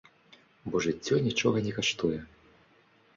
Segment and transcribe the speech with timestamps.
[0.69, 2.17] Бо жыццё нічога не каштуе.